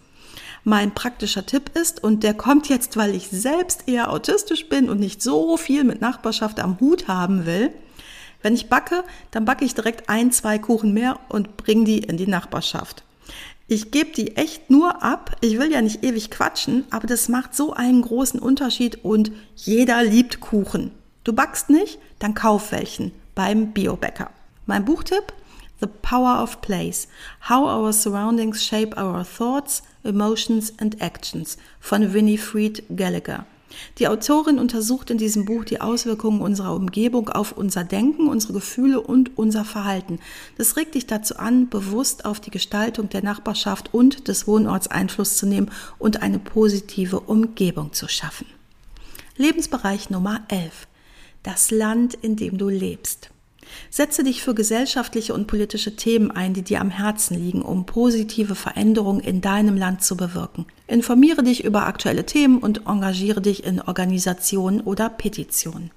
mein 0.66 0.94
praktischer 0.94 1.46
Tipp 1.46 1.72
ist, 1.76 2.04
und 2.04 2.24
der 2.24 2.34
kommt 2.34 2.68
jetzt, 2.68 2.98
weil 2.98 3.16
ich 3.16 3.30
selbst 3.30 3.88
eher 3.88 4.12
autistisch 4.12 4.68
bin 4.68 4.90
und 4.90 5.00
nicht 5.00 5.22
so 5.22 5.56
viel 5.56 5.84
mit 5.84 6.02
Nachbarschaft 6.02 6.60
am 6.60 6.80
Hut 6.80 7.08
haben 7.08 7.46
will. 7.46 7.70
Wenn 8.42 8.56
ich 8.56 8.68
backe, 8.68 9.04
dann 9.32 9.46
backe 9.46 9.64
ich 9.64 9.76
direkt 9.76 10.10
ein, 10.10 10.32
zwei 10.32 10.60
Kuchen 10.60 10.94
mehr 10.94 11.20
und 11.30 11.56
bringe 11.56 11.86
die 11.86 12.00
in 12.00 12.18
die 12.18 12.28
Nachbarschaft. 12.28 13.04
Ich 13.68 13.92
gebe 13.92 14.12
die 14.12 14.38
echt 14.38 14.70
nur 14.70 15.02
ab. 15.02 15.38
Ich 15.42 15.58
will 15.58 15.72
ja 15.72 15.82
nicht 15.82 16.04
ewig 16.04 16.30
quatschen, 16.30 16.84
aber 16.92 17.08
das 17.08 17.30
macht 17.30 17.56
so 17.56 17.74
einen 17.74 18.02
großen 18.02 18.40
Unterschied 18.40 19.04
und 19.04 19.32
jeder 19.56 20.04
liebt 20.04 20.40
Kuchen. 20.40 20.92
Du 21.24 21.34
backst 21.34 21.70
nicht? 21.70 22.00
Dann 22.20 22.36
kauf 22.36 22.72
welchen 22.72 23.12
beim 23.34 23.72
Biobäcker. 23.72 24.30
Mein 24.66 24.86
Buchtipp? 24.86 25.34
The 25.80 25.88
Power 25.88 26.42
of 26.42 26.62
Place. 26.62 27.08
How 27.50 27.66
Our 27.66 27.92
Surroundings 27.92 28.64
Shape 28.64 28.96
Our 28.98 29.26
Thoughts, 29.26 29.84
Emotions 30.04 30.74
and 30.78 31.02
Actions 31.02 31.58
von 31.80 32.14
Winifred 32.14 32.84
Gallagher. 32.96 33.46
Die 33.98 34.08
Autorin 34.08 34.60
untersucht 34.60 35.10
in 35.10 35.18
diesem 35.18 35.46
Buch 35.46 35.66
die 35.66 35.82
Auswirkungen 35.82 36.42
unserer 36.42 36.76
Umgebung 36.76 37.30
auf 37.30 37.52
unser 37.52 37.84
Denken, 37.84 38.30
unsere 38.30 38.54
Gefühle 38.54 39.02
und 39.02 39.38
unser 39.38 39.66
Verhalten. 39.66 40.20
Das 40.58 40.78
regt 40.78 40.96
dich 40.96 41.08
dazu 41.08 41.38
an, 41.38 41.70
bewusst 41.70 42.26
auf 42.26 42.40
die 42.40 42.52
Gestaltung 42.52 43.10
der 43.10 43.24
Nachbarschaft 43.24 43.94
und 43.94 44.28
des 44.28 44.48
Wohnorts 44.48 44.88
Einfluss 44.88 45.38
zu 45.38 45.46
nehmen 45.46 45.72
und 46.00 46.22
eine 46.22 46.40
positive 46.40 47.20
Umgebung 47.20 47.94
zu 47.94 48.08
schaffen. 48.08 48.48
Lebensbereich 49.38 50.10
Nummer 50.10 50.44
11. 50.48 50.88
Das 51.44 51.70
Land, 51.72 52.14
in 52.14 52.36
dem 52.36 52.58
du 52.58 52.70
lebst. 52.70 53.30
Setze 53.90 54.24
dich 54.24 54.42
für 54.42 54.54
gesellschaftliche 54.54 55.34
und 55.34 55.48
politische 55.48 55.96
Themen 55.96 56.32
ein, 56.32 56.54
die 56.54 56.62
dir 56.62 56.82
am 56.82 56.90
Herzen 56.90 57.38
liegen, 57.38 57.62
um 57.62 57.86
positive 57.86 58.56
Veränderungen 58.56 59.22
in 59.22 59.42
deinem 59.42 59.78
Land 59.78 60.04
zu 60.04 60.18
bewirken. 60.18 60.66
Informiere 60.88 61.44
dich 61.44 61.64
über 61.64 61.86
aktuelle 61.86 62.26
Themen 62.26 62.60
und 62.60 62.88
engagiere 62.88 63.42
dich 63.42 63.64
in 63.64 63.82
Organisationen 63.82 64.82
oder 64.82 65.10
Petitionen. 65.10 65.92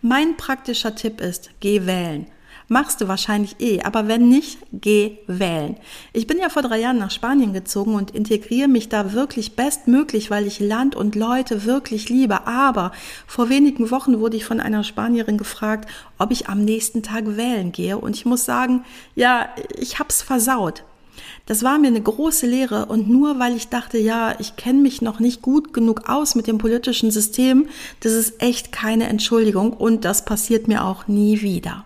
Mein 0.00 0.36
praktischer 0.36 0.94
Tipp 0.94 1.20
ist, 1.20 1.50
geh 1.60 1.86
wählen. 1.86 2.26
Machst 2.72 3.02
du 3.02 3.06
wahrscheinlich 3.06 3.56
eh, 3.60 3.82
aber 3.82 4.08
wenn 4.08 4.30
nicht, 4.30 4.56
geh 4.72 5.18
wählen. 5.26 5.76
Ich 6.14 6.26
bin 6.26 6.38
ja 6.38 6.48
vor 6.48 6.62
drei 6.62 6.80
Jahren 6.80 6.96
nach 6.96 7.10
Spanien 7.10 7.52
gezogen 7.52 7.94
und 7.94 8.12
integriere 8.12 8.66
mich 8.66 8.88
da 8.88 9.12
wirklich 9.12 9.56
bestmöglich, 9.56 10.30
weil 10.30 10.46
ich 10.46 10.58
Land 10.58 10.96
und 10.96 11.14
Leute 11.14 11.66
wirklich 11.66 12.08
liebe. 12.08 12.46
Aber 12.46 12.92
vor 13.26 13.50
wenigen 13.50 13.90
Wochen 13.90 14.20
wurde 14.20 14.38
ich 14.38 14.46
von 14.46 14.58
einer 14.58 14.84
Spanierin 14.84 15.36
gefragt, 15.36 15.86
ob 16.16 16.30
ich 16.30 16.48
am 16.48 16.64
nächsten 16.64 17.02
Tag 17.02 17.36
wählen 17.36 17.72
gehe. 17.72 17.98
Und 17.98 18.16
ich 18.16 18.24
muss 18.24 18.46
sagen, 18.46 18.86
ja, 19.14 19.50
ich 19.78 19.98
hab's 19.98 20.22
versaut. 20.22 20.82
Das 21.44 21.62
war 21.62 21.78
mir 21.78 21.88
eine 21.88 22.00
große 22.00 22.46
Lehre 22.46 22.86
und 22.86 23.06
nur 23.06 23.38
weil 23.38 23.54
ich 23.54 23.68
dachte, 23.68 23.98
ja, 23.98 24.34
ich 24.40 24.56
kenne 24.56 24.80
mich 24.80 25.02
noch 25.02 25.20
nicht 25.20 25.42
gut 25.42 25.74
genug 25.74 26.08
aus 26.08 26.34
mit 26.36 26.46
dem 26.46 26.56
politischen 26.56 27.10
System, 27.10 27.68
das 28.00 28.12
ist 28.12 28.40
echt 28.40 28.72
keine 28.72 29.08
Entschuldigung 29.08 29.74
und 29.74 30.06
das 30.06 30.24
passiert 30.24 30.68
mir 30.68 30.86
auch 30.86 31.06
nie 31.06 31.42
wieder. 31.42 31.84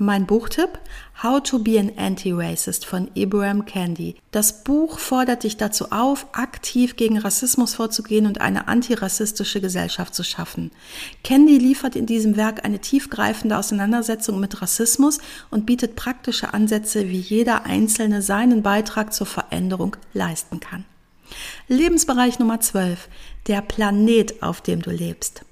Mein 0.00 0.26
Buchtipp 0.26 0.78
How 1.24 1.42
to 1.42 1.58
be 1.58 1.80
an 1.80 1.90
Anti-Racist 1.96 2.86
von 2.86 3.10
Ibrahim 3.16 3.64
Candy. 3.64 4.14
Das 4.30 4.62
Buch 4.62 5.00
fordert 5.00 5.42
dich 5.42 5.56
dazu 5.56 5.90
auf, 5.90 6.28
aktiv 6.30 6.94
gegen 6.94 7.18
Rassismus 7.18 7.74
vorzugehen 7.74 8.26
und 8.26 8.40
eine 8.40 8.68
antirassistische 8.68 9.60
Gesellschaft 9.60 10.14
zu 10.14 10.22
schaffen. 10.22 10.70
Candy 11.24 11.58
liefert 11.58 11.96
in 11.96 12.06
diesem 12.06 12.36
Werk 12.36 12.64
eine 12.64 12.78
tiefgreifende 12.78 13.58
Auseinandersetzung 13.58 14.38
mit 14.38 14.62
Rassismus 14.62 15.18
und 15.50 15.66
bietet 15.66 15.96
praktische 15.96 16.54
Ansätze, 16.54 17.08
wie 17.08 17.18
jeder 17.18 17.66
Einzelne 17.66 18.22
seinen 18.22 18.62
Beitrag 18.62 19.12
zur 19.12 19.26
Veränderung 19.26 19.96
leisten 20.14 20.60
kann. 20.60 20.84
Lebensbereich 21.66 22.38
Nummer 22.38 22.60
12. 22.60 23.08
Der 23.48 23.62
Planet, 23.62 24.44
auf 24.44 24.60
dem 24.60 24.80
du 24.80 24.90
lebst. 24.90 25.44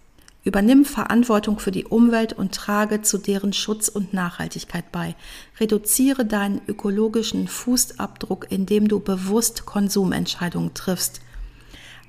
Übernimm 0.47 0.85
Verantwortung 0.85 1.59
für 1.59 1.73
die 1.73 1.87
Umwelt 1.87 2.33
und 2.33 2.55
trage 2.55 3.03
zu 3.03 3.19
deren 3.19 3.53
Schutz 3.53 3.89
und 3.89 4.15
Nachhaltigkeit 4.15 4.93
bei. 4.93 5.17
Reduziere 5.59 6.25
deinen 6.25 6.61
ökologischen 6.69 7.49
Fußabdruck, 7.49 8.47
indem 8.49 8.87
du 8.87 9.01
bewusst 9.01 9.67
Konsumentscheidungen 9.67 10.73
triffst. 10.73 11.21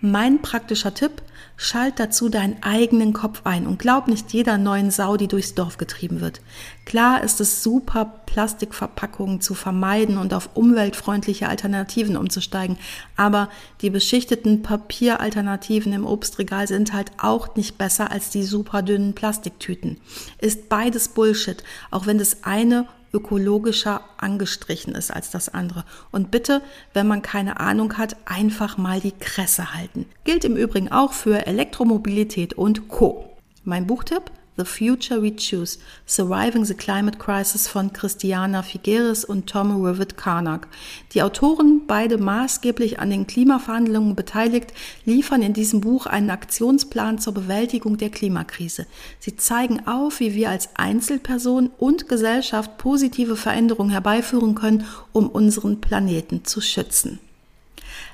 Mein 0.02 0.40
praktischer 0.44 0.94
Tipp, 0.94 1.24
schalt 1.58 2.00
dazu 2.00 2.30
deinen 2.30 2.62
eigenen 2.62 3.14
Kopf 3.14 3.42
ein 3.44 3.66
und 3.66 3.80
glaub 3.80 4.08
nicht 4.08 4.32
jeder 4.32 4.60
neuen 4.60 4.92
Sau, 4.92 5.18
die 5.18 5.28
durchs 5.28 5.56
Dorf 5.56 5.78
getrieben 5.78 6.22
wird. 6.22 6.40
Klar 6.86 7.24
ist 7.24 7.42
es 7.42 7.64
super, 7.64 8.22
Plastikverpackungen 8.28 9.42
zu 9.42 9.56
vermeiden 9.56 10.20
und 10.20 10.34
auf 10.34 10.52
umweltfreundliche 10.54 11.50
Alternativen 11.50 12.16
umzusteigen, 12.16 12.78
aber 13.16 13.50
die 13.82 13.90
beschichteten 13.90 14.62
Papieralternativen 14.62 15.92
im 15.94 16.06
Obstregal 16.06 16.68
sind 16.68 16.94
halt 16.94 17.12
auch 17.18 17.56
nicht 17.56 17.80
besser 17.80 18.12
als 18.12 18.30
die 18.30 18.44
super 18.44 18.84
dünnen 18.84 19.16
Plastiktüten. 19.16 20.00
Ist 20.40 20.70
beides 20.70 21.10
Bullshit, 21.10 21.64
auch 21.90 22.06
wenn 22.06 22.20
das 22.20 22.44
eine 22.44 22.88
ökologischer 23.14 24.02
angestrichen 24.18 24.96
ist 24.96 25.12
als 25.12 25.32
das 25.32 25.50
andere. 25.50 25.84
Und 26.12 26.32
bitte, 26.32 26.62
wenn 26.94 27.08
man 27.08 27.22
keine 27.22 27.60
Ahnung 27.60 27.98
hat, 27.98 28.16
einfach 28.26 28.78
mal 28.78 29.00
die 29.00 29.12
Kresse 29.12 29.74
halten. 29.74 30.06
Gilt 30.24 30.46
im 30.46 30.56
Übrigen 30.56 30.92
auch 30.92 31.14
für 31.14 31.48
Elektromobilität 31.48 32.54
und 32.54 32.88
Co. 32.88 33.38
Mein 33.64 33.88
Buchtipp? 33.88 34.32
The 34.58 34.66
Future 34.66 35.22
We 35.22 35.36
Choose, 35.36 35.78
Surviving 36.08 36.66
the 36.66 36.74
Climate 36.74 37.20
Crisis 37.20 37.68
von 37.68 37.94
Christiana 37.94 38.64
Figueres 38.64 39.24
und 39.24 39.46
Tom 39.48 39.86
Rivet 39.86 40.18
Karnak. 40.18 40.68
Die 41.14 41.22
Autoren, 41.22 41.84
beide 41.86 42.18
maßgeblich 42.18 43.00
an 43.00 43.12
den 43.12 43.28
Klimaverhandlungen 43.28 44.16
beteiligt, 44.16 44.74
liefern 45.06 45.44
in 45.44 45.54
diesem 45.54 45.82
Buch 45.82 46.08
einen 46.08 46.32
Aktionsplan 46.32 47.20
zur 47.20 47.36
Bewältigung 47.36 47.98
der 47.98 48.10
Klimakrise. 48.10 48.88
Sie 49.20 49.38
zeigen 49.38 49.86
auf, 49.86 50.20
wie 50.20 50.34
wir 50.34 50.50
als 50.50 50.70
Einzelperson 50.74 51.70
und 51.78 52.10
Gesellschaft 52.10 52.80
positive 52.80 53.36
Veränderungen 53.36 53.92
herbeiführen 53.92 54.56
können, 54.56 54.86
um 55.12 55.30
unseren 55.30 55.82
Planeten 55.82 56.46
zu 56.46 56.62
schützen. 56.62 57.20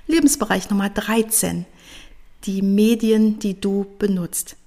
Lebensbereich 0.08 0.70
Nummer 0.70 0.90
13. 0.90 1.66
Die 2.44 2.62
Medien, 2.62 3.40
die 3.40 3.62
du 3.62 3.86
benutzt. 3.98 4.58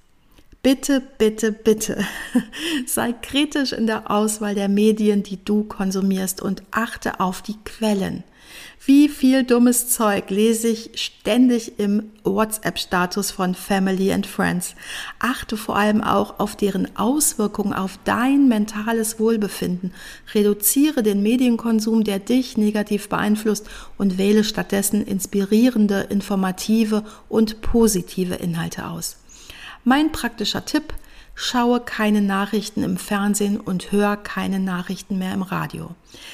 Bitte, 0.63 1.01
bitte, 1.17 1.51
bitte 1.51 2.03
sei 2.85 3.13
kritisch 3.13 3.71
in 3.71 3.87
der 3.87 4.11
Auswahl 4.11 4.55
der 4.55 4.67
Medien, 4.67 5.23
die 5.23 5.43
du 5.43 5.63
konsumierst 5.63 6.41
und 6.41 6.63
achte 6.71 7.19
auf 7.19 7.41
die 7.41 7.57
Quellen. 7.63 8.23
Wie 8.85 9.09
viel 9.09 9.43
dummes 9.43 9.89
Zeug 9.89 10.29
lese 10.29 10.69
ich 10.69 10.91
ständig 10.95 11.77
im 11.77 12.11
WhatsApp-Status 12.23 13.31
von 13.31 13.53
Family 13.53 14.13
and 14.13 14.25
Friends. 14.25 14.75
Achte 15.19 15.57
vor 15.57 15.75
allem 15.75 16.01
auch 16.01 16.39
auf 16.39 16.55
deren 16.55 16.95
Auswirkungen 16.97 17.73
auf 17.73 17.99
dein 18.05 18.47
mentales 18.47 19.19
Wohlbefinden. 19.19 19.93
Reduziere 20.33 21.03
den 21.03 21.21
Medienkonsum, 21.21 22.03
der 22.03 22.19
dich 22.19 22.57
negativ 22.57 23.09
beeinflusst 23.09 23.67
und 23.97 24.17
wähle 24.17 24.43
stattdessen 24.43 25.05
inspirierende, 25.05 26.07
informative 26.09 27.03
und 27.27 27.61
positive 27.61 28.35
Inhalte 28.35 28.87
aus. 28.87 29.17
Mein 29.89 30.11
praktischer 30.11 30.65
Tipp, 30.65 30.93
schaue 31.33 31.79
keine 31.79 32.21
Nachrichten 32.21 32.83
im 32.83 32.97
Fernsehen 32.97 33.57
und 33.57 33.93
hör 33.93 34.17
keine 34.17 34.59
Nachrichten 34.59 35.17
mehr 35.17 35.33
im 35.33 35.43
Radio. 35.43 35.91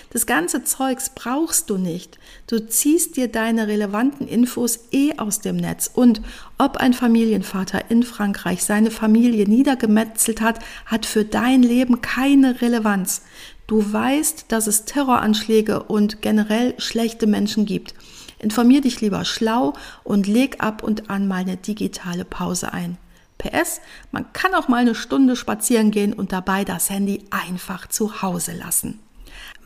Das 0.09 0.25
ganze 0.25 0.63
Zeugs 0.63 1.11
brauchst 1.13 1.69
du 1.69 1.77
nicht. 1.77 2.17
Du 2.47 2.67
ziehst 2.67 3.15
dir 3.15 3.27
deine 3.27 3.67
relevanten 3.67 4.27
Infos 4.27 4.85
eh 4.91 5.19
aus 5.19 5.39
dem 5.39 5.57
Netz. 5.57 5.87
Und 5.93 6.23
ob 6.57 6.77
ein 6.77 6.95
Familienvater 6.95 7.91
in 7.91 8.01
Frankreich 8.01 8.63
seine 8.63 8.89
Familie 8.89 9.47
niedergemetzelt 9.47 10.41
hat, 10.41 10.57
hat 10.87 11.05
für 11.05 11.23
dein 11.23 11.61
Leben 11.61 12.01
keine 12.01 12.59
Relevanz. 12.59 13.21
Du 13.67 13.93
weißt, 13.93 14.45
dass 14.47 14.65
es 14.65 14.85
Terroranschläge 14.85 15.83
und 15.83 16.23
generell 16.23 16.73
schlechte 16.79 17.27
Menschen 17.27 17.67
gibt. 17.67 17.93
Informier 18.39 18.81
dich 18.81 18.99
lieber 18.99 19.23
schlau 19.25 19.73
und 20.03 20.25
leg 20.25 20.55
ab 20.57 20.81
und 20.81 21.11
an 21.11 21.27
mal 21.27 21.41
eine 21.41 21.57
digitale 21.57 22.25
Pause 22.25 22.73
ein. 22.73 22.97
PS, 23.37 23.81
man 24.11 24.31
kann 24.33 24.53
auch 24.53 24.67
mal 24.67 24.77
eine 24.77 24.95
Stunde 24.95 25.35
spazieren 25.35 25.91
gehen 25.91 26.13
und 26.13 26.31
dabei 26.31 26.63
das 26.63 26.89
Handy 26.89 27.25
einfach 27.29 27.87
zu 27.87 28.21
Hause 28.21 28.53
lassen. 28.53 28.99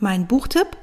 Mein 0.00 0.26
Buchtipp? 0.26 0.76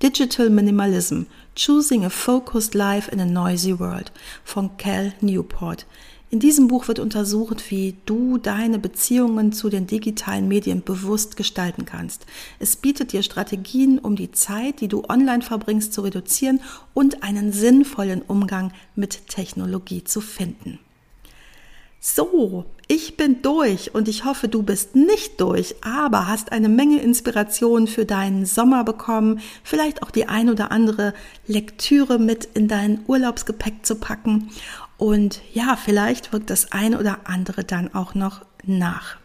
Digital 0.00 0.48
Minimalism, 0.48 1.22
Choosing 1.56 2.04
a 2.04 2.10
Focused 2.10 2.74
Life 2.74 3.10
in 3.10 3.18
a 3.18 3.24
Noisy 3.24 3.80
World 3.80 4.12
von 4.44 4.76
Cal 4.76 5.12
Newport. 5.20 5.86
In 6.30 6.40
diesem 6.40 6.68
Buch 6.68 6.88
wird 6.88 6.98
untersucht, 6.98 7.70
wie 7.70 7.96
du 8.04 8.36
deine 8.36 8.78
Beziehungen 8.78 9.50
zu 9.52 9.70
den 9.70 9.86
digitalen 9.86 10.46
Medien 10.46 10.84
bewusst 10.84 11.36
gestalten 11.36 11.86
kannst. 11.86 12.26
Es 12.58 12.76
bietet 12.76 13.12
dir 13.12 13.22
Strategien, 13.22 13.98
um 13.98 14.14
die 14.14 14.30
Zeit, 14.30 14.80
die 14.82 14.88
du 14.88 15.04
online 15.08 15.42
verbringst, 15.42 15.94
zu 15.94 16.02
reduzieren 16.02 16.60
und 16.92 17.22
einen 17.22 17.52
sinnvollen 17.52 18.20
Umgang 18.20 18.72
mit 18.94 19.26
Technologie 19.28 20.04
zu 20.04 20.20
finden. 20.20 20.78
So, 22.00 22.64
ich 22.86 23.16
bin 23.16 23.42
durch 23.42 23.92
und 23.94 24.06
ich 24.06 24.24
hoffe, 24.24 24.48
du 24.48 24.62
bist 24.62 24.94
nicht 24.94 25.40
durch, 25.40 25.74
aber 25.82 26.28
hast 26.28 26.52
eine 26.52 26.68
Menge 26.68 27.02
Inspiration 27.02 27.88
für 27.88 28.06
deinen 28.06 28.46
Sommer 28.46 28.84
bekommen, 28.84 29.40
vielleicht 29.64 30.04
auch 30.04 30.12
die 30.12 30.28
ein 30.28 30.48
oder 30.48 30.70
andere 30.70 31.12
Lektüre 31.48 32.20
mit 32.20 32.44
in 32.54 32.68
dein 32.68 33.00
Urlaubsgepäck 33.08 33.84
zu 33.84 33.96
packen 33.96 34.50
und 34.96 35.42
ja, 35.52 35.76
vielleicht 35.76 36.32
wirkt 36.32 36.50
das 36.50 36.70
ein 36.70 36.94
oder 36.94 37.20
andere 37.24 37.64
dann 37.64 37.92
auch 37.92 38.14
noch 38.14 38.44
nach. 38.64 39.16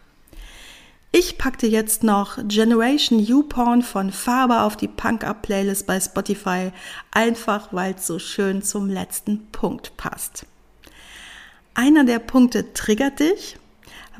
Ich 1.12 1.38
packte 1.38 1.68
jetzt 1.68 2.04
noch 2.04 2.40
Generation 2.48 3.20
U-Porn 3.20 3.84
von 3.84 4.12
Faber 4.12 4.64
auf 4.64 4.76
die 4.76 4.88
Punk-Up-Playlist 4.88 5.86
bei 5.86 6.00
Spotify, 6.00 6.72
einfach 7.12 7.68
weil 7.72 7.94
es 7.94 8.08
so 8.08 8.18
schön 8.18 8.64
zum 8.64 8.90
letzten 8.90 9.46
Punkt 9.52 9.96
passt. 9.96 10.48
Einer 11.76 12.04
der 12.04 12.20
Punkte 12.20 12.74
triggert 12.74 13.20
dich. 13.20 13.58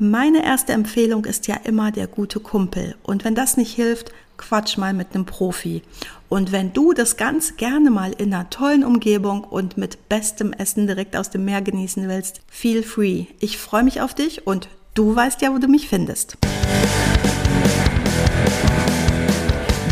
Meine 0.00 0.44
erste 0.44 0.72
Empfehlung 0.72 1.24
ist 1.24 1.46
ja 1.46 1.54
immer 1.62 1.92
der 1.92 2.08
gute 2.08 2.40
Kumpel. 2.40 2.96
Und 3.04 3.24
wenn 3.24 3.36
das 3.36 3.56
nicht 3.56 3.72
hilft, 3.72 4.10
quatsch 4.36 4.76
mal 4.76 4.92
mit 4.92 5.14
einem 5.14 5.24
Profi. 5.24 5.82
Und 6.28 6.50
wenn 6.50 6.72
du 6.72 6.92
das 6.94 7.16
ganz 7.16 7.56
gerne 7.56 7.90
mal 7.90 8.12
in 8.12 8.34
einer 8.34 8.50
tollen 8.50 8.82
Umgebung 8.82 9.44
und 9.44 9.76
mit 9.76 10.08
bestem 10.08 10.52
Essen 10.52 10.88
direkt 10.88 11.14
aus 11.14 11.30
dem 11.30 11.44
Meer 11.44 11.62
genießen 11.62 12.08
willst, 12.08 12.40
feel 12.48 12.82
free. 12.82 13.26
Ich 13.38 13.56
freue 13.56 13.84
mich 13.84 14.00
auf 14.00 14.14
dich 14.14 14.48
und 14.48 14.68
du 14.94 15.14
weißt 15.14 15.40
ja, 15.40 15.54
wo 15.54 15.58
du 15.58 15.68
mich 15.68 15.88
findest. 15.88 16.36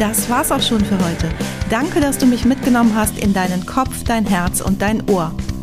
Das 0.00 0.28
war's 0.28 0.50
auch 0.50 0.62
schon 0.62 0.84
für 0.84 0.98
heute. 0.98 1.28
Danke, 1.70 2.00
dass 2.00 2.18
du 2.18 2.26
mich 2.26 2.44
mitgenommen 2.44 2.96
hast 2.96 3.16
in 3.20 3.32
deinen 3.32 3.64
Kopf, 3.66 4.02
dein 4.02 4.26
Herz 4.26 4.60
und 4.60 4.82
dein 4.82 5.08
Ohr. 5.08 5.32